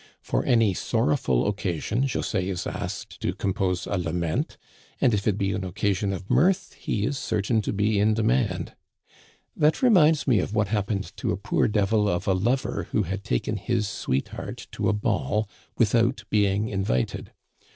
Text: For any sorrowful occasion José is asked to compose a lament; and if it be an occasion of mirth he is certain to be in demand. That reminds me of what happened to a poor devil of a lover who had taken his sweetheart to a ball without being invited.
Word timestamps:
For 0.23 0.43
any 0.43 0.73
sorrowful 0.73 1.47
occasion 1.47 2.05
José 2.05 2.45
is 2.47 2.65
asked 2.65 3.21
to 3.21 3.35
compose 3.35 3.85
a 3.85 3.99
lament; 3.99 4.57
and 4.99 5.13
if 5.13 5.27
it 5.27 5.37
be 5.37 5.51
an 5.51 5.63
occasion 5.63 6.11
of 6.11 6.27
mirth 6.27 6.73
he 6.73 7.05
is 7.05 7.19
certain 7.19 7.61
to 7.61 7.71
be 7.71 7.99
in 7.99 8.15
demand. 8.15 8.73
That 9.55 9.83
reminds 9.83 10.25
me 10.27 10.39
of 10.39 10.55
what 10.55 10.69
happened 10.69 11.15
to 11.17 11.31
a 11.31 11.37
poor 11.37 11.67
devil 11.67 12.09
of 12.09 12.27
a 12.27 12.33
lover 12.33 12.87
who 12.91 13.03
had 13.03 13.23
taken 13.23 13.57
his 13.57 13.87
sweetheart 13.87 14.65
to 14.71 14.89
a 14.89 14.93
ball 14.93 15.47
without 15.77 16.23
being 16.31 16.67
invited. 16.69 17.31